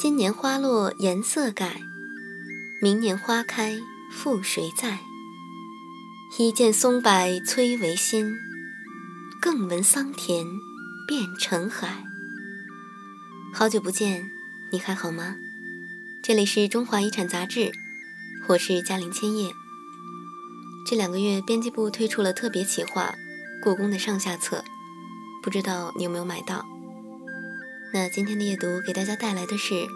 [0.00, 1.82] 今年花落颜色改，
[2.80, 3.80] 明年花开
[4.12, 5.00] 复谁在？
[6.38, 8.36] 一见松柏催为新，
[9.40, 10.46] 更闻桑田
[11.08, 12.04] 变成海。
[13.52, 14.30] 好久不见，
[14.70, 15.34] 你还好吗？
[16.22, 17.72] 这里是中华遗产杂志，
[18.46, 19.50] 我是嘉玲千叶。
[20.86, 23.16] 这两个月，编辑部推出了特别企划
[23.60, 24.58] 《故宫的上下册》，
[25.42, 26.64] 不知道你有没有买到？
[27.90, 29.86] 那今天的阅读给大家带来的是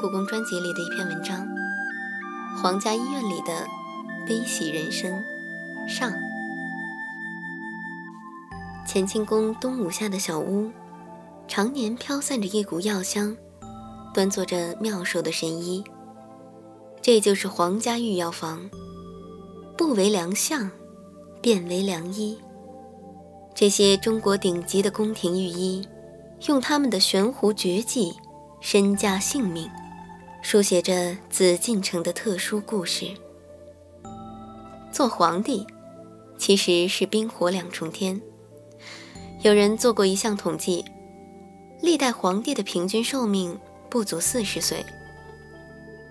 [0.00, 1.46] 故宫专辑里的一篇文章，
[2.62, 3.66] 《皇家医院里的
[4.26, 5.12] 悲喜人生》
[5.88, 6.10] 上。
[8.88, 10.70] 乾清宫东五下的小屋，
[11.46, 13.36] 常年飘散着一股药香，
[14.14, 15.84] 端坐着妙手的神医。
[17.02, 18.70] 这就是皇家御药房，
[19.76, 20.70] 不为良相，
[21.42, 22.38] 便为良医。
[23.54, 25.86] 这些中国顶级的宫廷御医。
[26.46, 28.14] 用他们的悬壶绝技、
[28.60, 29.70] 身家性命，
[30.42, 33.06] 书写着紫禁城的特殊故事。
[34.92, 35.66] 做皇帝
[36.36, 38.20] 其实是冰火两重天。
[39.42, 40.84] 有人做过一项统计，
[41.80, 44.84] 历代皇帝的平均寿命不足四十岁。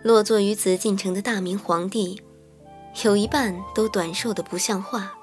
[0.02, 2.22] 落座于紫禁城的大明皇帝，
[3.04, 5.14] 有一半都短寿的不像话，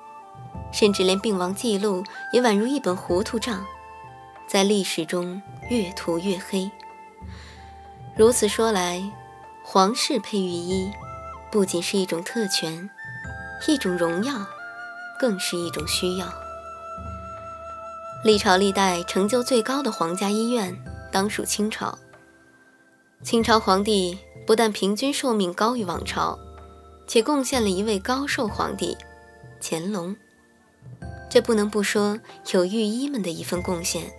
[0.72, 3.66] 甚至连病亡记录也宛如一本糊涂账。
[4.50, 6.68] 在历史中越涂越黑。
[8.16, 9.00] 如此说来，
[9.62, 10.90] 皇室配御医
[11.52, 12.90] 不仅是一种特权，
[13.68, 14.34] 一种荣耀，
[15.20, 16.26] 更是一种需要。
[18.24, 20.76] 历朝历代成就最高的皇家医院，
[21.12, 21.96] 当属清朝。
[23.22, 26.36] 清朝皇帝不但平均寿命高于往朝，
[27.06, 28.98] 且贡献了一位高寿皇帝——
[29.62, 30.16] 乾隆。
[31.30, 32.18] 这不能不说
[32.52, 34.10] 有御医们的一份贡献。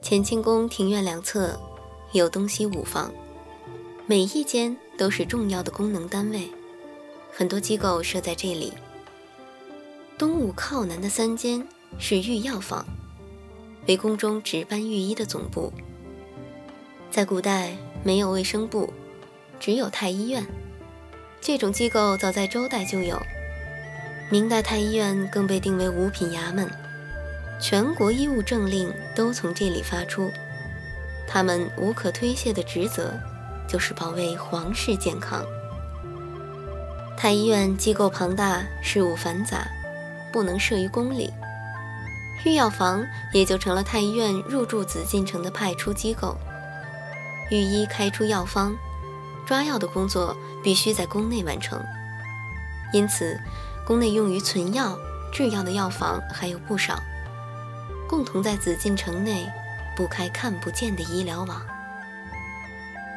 [0.00, 1.58] 乾清宫庭院两侧
[2.12, 3.12] 有东西五房，
[4.06, 6.48] 每一间都是重要的功能单位，
[7.30, 8.72] 很多机构设在这里。
[10.16, 11.66] 东五靠南的三间
[11.98, 12.86] 是御药房，
[13.86, 15.72] 为宫中值班御医的总部。
[17.10, 18.92] 在古代没有卫生部，
[19.60, 20.46] 只有太医院，
[21.40, 23.20] 这种机构早在周代就有。
[24.30, 26.70] 明代太医院更被定为五品衙门。
[27.60, 30.30] 全国医务政令都从这里发出，
[31.26, 33.12] 他们无可推卸的职责
[33.66, 35.44] 就是保卫皇室健康。
[37.16, 39.66] 太医院机构庞大，事务繁杂，
[40.32, 41.32] 不能设于宫里，
[42.44, 46.36] 御药房也就成了太医院入驻紫禁城的派出机构。
[47.50, 48.72] 御医开出药方、
[49.44, 51.82] 抓药的工作必须在宫内完成，
[52.92, 53.36] 因此
[53.84, 54.96] 宫内用于存药、
[55.32, 57.02] 制药的药房还有不少。
[58.08, 59.46] 共同在紫禁城内
[59.94, 61.60] 布开看不见的医疗网。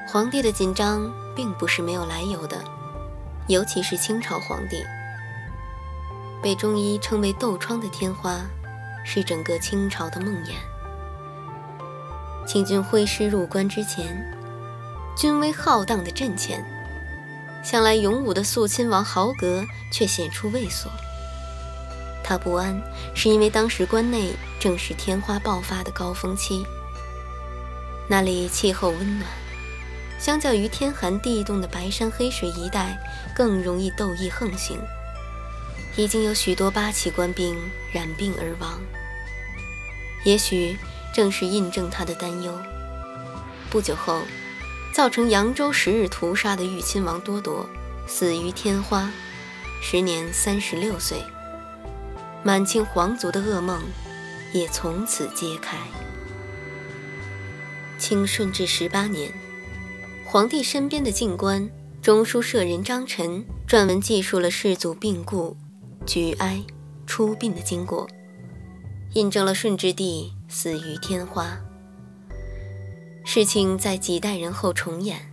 [0.08, 2.62] 皇帝的紧张并不是没有来由的，
[3.48, 4.84] 尤其是清朝皇帝，
[6.42, 8.42] 被中医称为“痘疮”的天花，
[9.06, 10.52] 是整个清朝的梦魇。
[12.46, 14.22] 清军挥师入关之前，
[15.16, 16.66] 军威浩荡的阵前，
[17.64, 19.64] 向来勇武的肃亲王豪格
[19.94, 20.90] 却显出畏缩。
[22.32, 22.82] 他不安，
[23.14, 26.66] 是因为当时关内正是天花爆发的高峰期。
[28.08, 29.30] 那里气候温暖，
[30.18, 32.98] 相较于天寒地冻的白山黑水一带，
[33.36, 34.80] 更容易痘疫横行。
[35.98, 37.54] 已经有许多八旗官兵
[37.92, 38.80] 染病而亡。
[40.24, 40.78] 也许
[41.14, 42.58] 正是印证他的担忧。
[43.70, 44.22] 不久后，
[44.94, 47.68] 造成扬州十日屠杀的豫亲王多铎
[48.08, 49.12] 死于天花，
[49.84, 51.26] 时年三十六岁。
[52.44, 53.82] 满清皇族的噩梦
[54.52, 55.78] 也从此揭开。
[58.00, 59.32] 清顺治十八年，
[60.26, 61.70] 皇帝身边的近官
[62.02, 65.56] 中书舍人张晨撰文记述了世祖病故、
[66.06, 66.64] 举哀、
[67.06, 68.10] 出殡的经过，
[69.14, 71.60] 印证了顺治帝死于天花。
[73.24, 75.32] 事情在几代人后重演。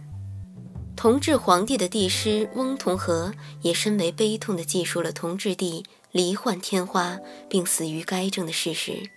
[0.95, 3.33] 同治皇帝的帝师翁同龢
[3.63, 5.87] 也深为悲痛地记述了同治帝。
[6.19, 9.09] 罹患天花并死于该症的事实。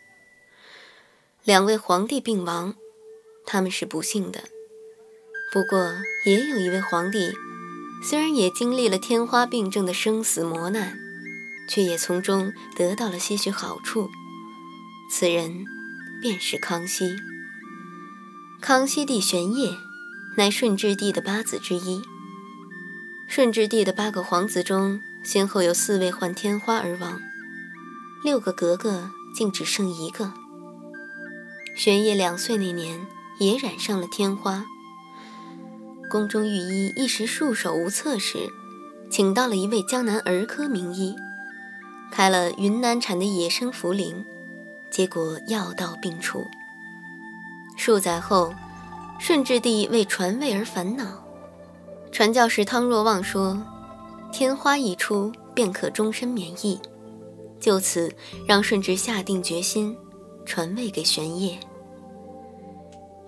[1.43, 2.75] 两位皇帝病亡，
[3.43, 4.43] 他们是不幸的。
[5.51, 5.95] 不过，
[6.25, 7.33] 也有一位皇帝，
[8.07, 10.95] 虽然也经历了天花病症的生死磨难，
[11.67, 14.07] 却也从中得到了些许好处。
[15.09, 15.65] 此人
[16.21, 17.15] 便是康熙。
[18.61, 19.75] 康熙帝玄烨，
[20.37, 22.03] 乃顺治帝的八子之一。
[23.27, 27.19] 顺治帝的八个皇子中，先后有四位患天花而亡，
[28.23, 30.33] 六个格格竟只剩一个。
[31.75, 33.07] 玄烨两岁那年，
[33.39, 34.65] 也染上了天花。
[36.09, 38.49] 宫中御医一时束手无策时，
[39.09, 41.15] 请到了一位江南儿科名医，
[42.11, 44.25] 开了云南产的野生茯苓，
[44.89, 46.45] 结果药到病除。
[47.77, 48.53] 数载后，
[49.19, 51.23] 顺治帝为传位而烦恼，
[52.11, 53.65] 传教士汤若望说
[54.31, 56.79] ：“天花一出，便可终身免疫。”
[57.59, 58.11] 就此
[58.47, 59.95] 让顺治下定决心，
[60.45, 61.59] 传位给玄烨。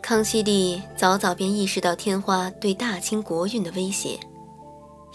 [0.02, 4.20] 康熙帝早早便意识到天花对大清国运的威胁，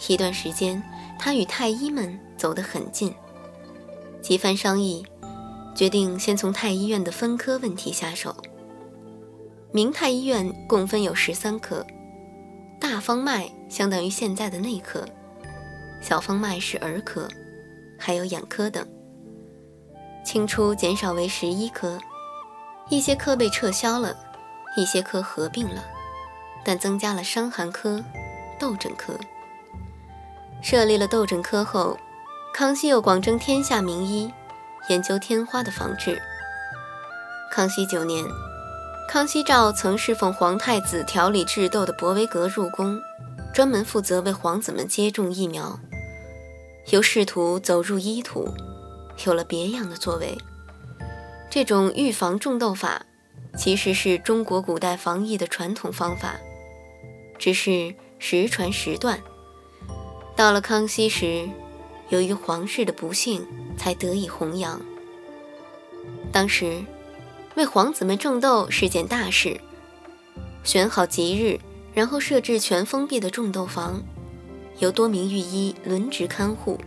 [0.07, 0.81] 一段时间
[1.19, 3.13] 他与太医们走得很近，
[4.21, 5.05] 几番商议，
[5.75, 8.33] 决定先从太医院的分科问题下手。
[9.73, 11.85] 明太医院共分有十三科，
[12.79, 15.05] 大方脉相当于现在的内科，
[16.01, 17.27] 小方脉是儿科，
[17.97, 18.85] 还有眼科等。
[20.25, 21.97] 清初减少为十一科，
[22.89, 24.15] 一些科被撤销了，
[24.75, 25.83] 一些科合并了，
[26.63, 28.03] 但增加了伤寒科、
[28.59, 29.13] 痘疹科。
[30.61, 31.97] 设立了痘疹科后，
[32.53, 34.31] 康熙又广征天下名医，
[34.89, 36.21] 研究天花的防治。
[37.51, 38.23] 康熙九年，
[39.07, 42.99] 康熙召曾侍奉皇太子调理治痘的博维格入宫，
[43.53, 45.79] 专门负责为皇子们接种疫苗，
[46.91, 48.47] 由仕途走入医途。
[49.25, 50.37] 有了别样的作为，
[51.49, 53.05] 这种预防种痘法
[53.57, 56.35] 其实是中国古代防疫的传统方法，
[57.37, 59.19] 只是时传时断。
[60.37, 61.49] 到了康熙时，
[62.07, 63.45] 由于皇室的不幸，
[63.77, 64.79] 才得以弘扬。
[66.31, 66.81] 当时
[67.55, 69.59] 为皇子们种痘是件大事，
[70.63, 71.59] 选好吉日，
[71.93, 74.01] 然后设置全封闭的种痘房，
[74.79, 76.79] 由多名御医轮值看护。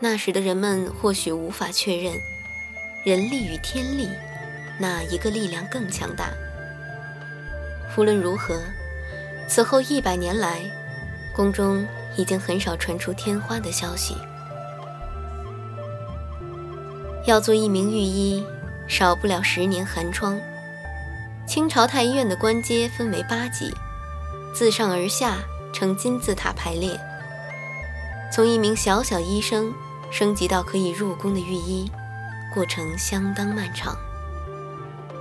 [0.00, 2.12] 那时的人们或许无法确认，
[3.04, 4.08] 人力与天力，
[4.78, 6.30] 哪一个力量更强大？
[7.96, 8.58] 无论如何，
[9.46, 10.62] 此后一百年来，
[11.36, 11.86] 宫中
[12.16, 14.16] 已经很少传出天花的消息。
[17.26, 18.44] 要做一名御医，
[18.88, 20.40] 少不了十年寒窗。
[21.46, 23.72] 清朝太医院的官阶分为八级，
[24.54, 25.36] 自上而下
[25.72, 26.98] 呈金字塔排列，
[28.32, 29.72] 从一名小小医生。
[30.10, 31.90] 升级到可以入宫的御医，
[32.52, 33.96] 过程相当漫长。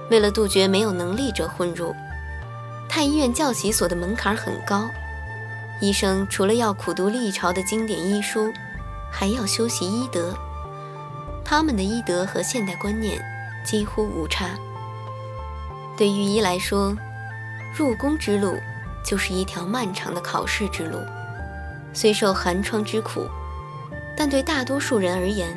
[0.10, 1.96] 为了杜绝没有能力者混入，
[2.90, 4.90] 太医院教习所的门槛很高。
[5.80, 8.52] 医生除了要苦读历朝的经典医书，
[9.10, 10.36] 还要修习医德。
[11.46, 13.24] 他们的医德和现代观念
[13.64, 14.50] 几乎无差。
[15.98, 16.94] 对御医来说，
[17.74, 18.58] 入宫之路
[19.04, 21.00] 就是一条漫长的考试之路，
[21.94, 23.28] 虽受寒窗之苦。
[24.18, 25.50] 但对大多数人而言，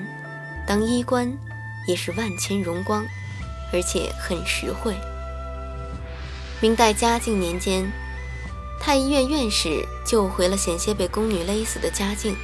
[0.66, 1.30] 当医官
[1.86, 3.04] 也是万千荣光，
[3.72, 4.94] 而且很实惠。
[6.60, 7.84] 明代嘉靖年间，
[8.80, 12.34] 太医院院士救回了险些被宫女勒死的嘉靖，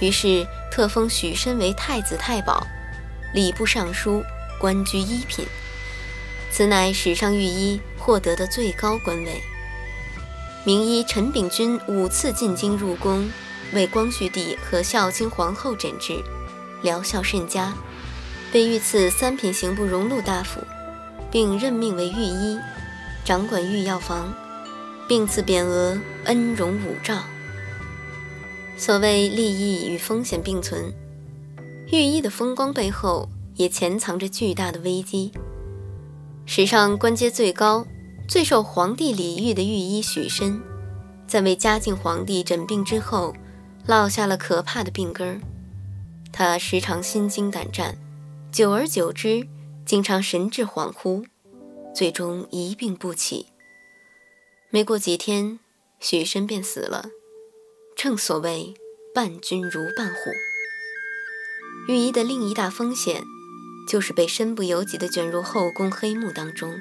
[0.00, 2.66] 于是特封许身为太子太保、
[3.34, 4.24] 礼部尚书，
[4.58, 5.46] 官居一品。
[6.50, 9.40] 此乃史上御医获得的最高官位。
[10.64, 13.30] 名医陈秉钧五次进京入宫。
[13.74, 16.22] 为光绪帝和孝亲皇后诊治，
[16.82, 17.72] 疗效甚佳，
[18.52, 20.60] 被御赐三品刑部荣禄大夫，
[21.30, 22.58] 并任命为御医，
[23.24, 24.30] 掌管御药房，
[25.08, 27.16] 并赐匾额恩荣五兆。
[28.76, 30.92] 所谓利益与风险并存，
[31.90, 35.32] 御医的风光背后也潜藏着巨大的危机。
[36.44, 37.86] 史上官阶最高、
[38.32, 40.62] 最受皇帝礼遇的御医许申，
[41.26, 43.34] 在为嘉靖皇帝诊病之后。
[43.86, 45.40] 落下了可怕的病根儿，
[46.32, 47.98] 他时常心惊胆战，
[48.50, 49.46] 久而久之，
[49.84, 51.26] 经常神志恍惚，
[51.94, 53.48] 最终一病不起。
[54.70, 55.58] 没过几天，
[56.00, 57.10] 许申便死了。
[57.94, 58.72] 正所谓
[59.14, 60.30] 伴君如伴虎。
[61.92, 63.24] 御医的另一大风险，
[63.86, 66.80] 就是被身不由己地卷入后宫黑幕当中。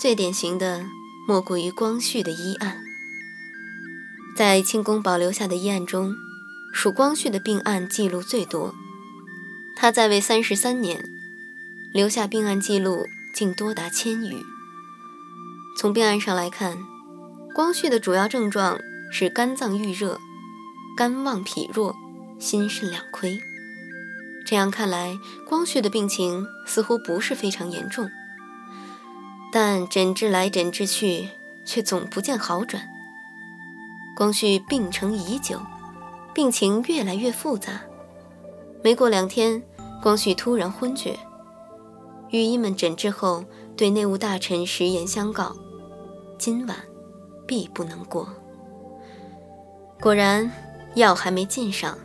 [0.00, 0.86] 最典型的，
[1.28, 2.82] 莫过于光绪的医案。
[4.34, 6.16] 在清宫保留下的医案中，
[6.72, 8.74] 属光绪的病案记录最多。
[9.76, 11.04] 他在位三十三年，
[11.92, 13.04] 留下病案记录
[13.34, 14.42] 竟多达千余。
[15.76, 16.78] 从病案上来看，
[17.54, 18.80] 光绪的主要症状
[19.12, 20.18] 是肝脏郁热、
[20.96, 21.94] 肝旺脾弱、
[22.38, 23.38] 心肾两亏。
[24.46, 28.10] 这样看来，光绪的病情似乎不是非常严重。
[29.52, 31.28] 但诊治来诊治去，
[31.64, 32.88] 却总不见好转。
[34.16, 35.60] 光绪病程已久，
[36.32, 37.80] 病情越来越复杂。
[38.82, 39.62] 没过两天，
[40.02, 41.18] 光绪突然昏厥。
[42.30, 43.44] 御医们诊治后，
[43.76, 45.56] 对内务大臣食言相告，
[46.38, 46.76] 今晚
[47.46, 48.28] 必不能过。
[50.00, 50.48] 果然，
[50.94, 51.98] 药还没进上，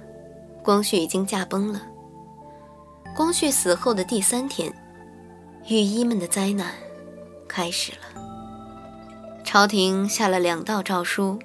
[0.64, 1.82] 光绪已经驾崩了。
[3.16, 4.74] 光绪死后的第三天，
[5.68, 6.74] 御医们的灾难
[7.56, 8.22] 开始了。
[9.46, 11.40] 朝廷下了两道诏书，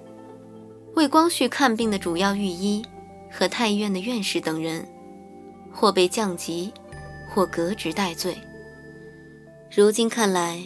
[0.97, 2.85] 为光绪看病的主要御医
[3.31, 4.89] 和太医院的院士等人，
[5.73, 6.75] 或被降级，
[7.33, 8.37] 或革职戴罪。
[9.71, 10.61] 如今看来，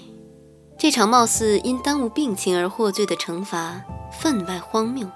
[0.78, 5.06] 这场貌似因耽误病情而获罪的惩罚分外荒谬。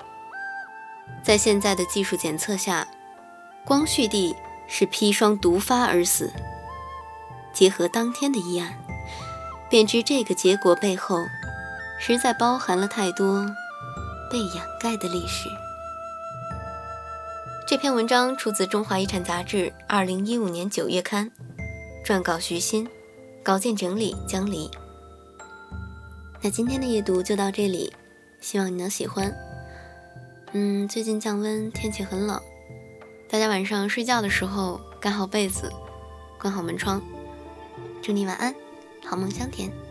[1.25, 2.87] 在现在的技术检测下，
[3.65, 6.31] 光绪帝是砒霜毒发而死。
[7.55, 8.77] 结合当天的医案，
[9.71, 11.25] 便知这个结果背后。
[12.01, 13.45] 实在包含了太多
[14.31, 15.49] 被掩盖的历史。
[17.67, 21.29] 这篇文章出自《中华遗产》杂志二零一五年九月刊，
[22.05, 22.89] 撰稿徐新，
[23.43, 24.71] 稿件整理江离。
[26.41, 27.93] 那今天的阅读就到这里，
[28.41, 29.35] 希望你能喜欢。
[30.53, 32.41] 嗯，最近降温，天气很冷，
[33.29, 35.69] 大家晚上睡觉的时候盖好被子，
[36.41, 37.03] 关好门窗。
[38.01, 38.55] 祝你晚安，
[39.09, 39.88] 好梦香甜。